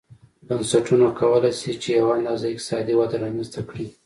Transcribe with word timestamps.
بنسټونه 0.47 1.07
کولای 1.19 1.53
شي 1.59 1.71
چې 1.81 1.89
یوه 1.99 2.11
اندازه 2.17 2.45
اقتصادي 2.49 2.93
وده 2.97 3.15
رامنځته 3.23 3.61
کړي. 3.69 3.85